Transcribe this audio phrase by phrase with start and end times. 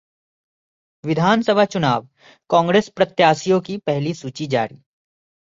[1.03, 1.49] विस
[1.65, 2.07] चुनाव:
[2.49, 4.75] कांग्रेस प्रत्याशियों की पहली सूची जारी